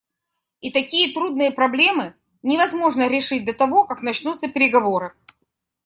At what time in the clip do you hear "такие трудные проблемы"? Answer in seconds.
0.71-2.15